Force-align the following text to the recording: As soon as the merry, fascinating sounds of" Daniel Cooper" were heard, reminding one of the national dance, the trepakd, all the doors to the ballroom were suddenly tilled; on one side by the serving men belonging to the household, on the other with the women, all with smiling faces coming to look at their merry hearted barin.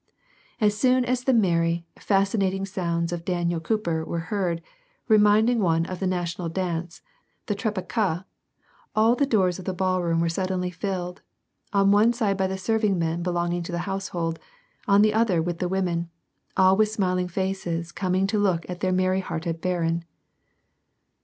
As 0.59 0.75
soon 0.75 1.05
as 1.05 1.23
the 1.25 1.31
merry, 1.31 1.85
fascinating 1.99 2.65
sounds 2.65 3.11
of" 3.11 3.23
Daniel 3.23 3.59
Cooper" 3.59 4.03
were 4.03 4.33
heard, 4.33 4.63
reminding 5.07 5.59
one 5.59 5.85
of 5.85 5.99
the 5.99 6.07
national 6.07 6.49
dance, 6.49 7.03
the 7.45 7.53
trepakd, 7.53 8.25
all 8.95 9.15
the 9.15 9.27
doors 9.27 9.57
to 9.57 9.61
the 9.61 9.75
ballroom 9.75 10.19
were 10.19 10.27
suddenly 10.27 10.71
tilled; 10.71 11.21
on 11.71 11.91
one 11.91 12.13
side 12.13 12.35
by 12.35 12.47
the 12.47 12.57
serving 12.57 12.97
men 12.97 13.21
belonging 13.21 13.61
to 13.61 13.71
the 13.71 13.85
household, 13.85 14.39
on 14.87 15.03
the 15.03 15.13
other 15.13 15.39
with 15.39 15.59
the 15.59 15.69
women, 15.69 16.09
all 16.57 16.75
with 16.75 16.89
smiling 16.89 17.27
faces 17.27 17.91
coming 17.91 18.25
to 18.25 18.39
look 18.39 18.67
at 18.67 18.79
their 18.79 18.91
merry 18.91 19.19
hearted 19.19 19.61
barin. 19.61 20.03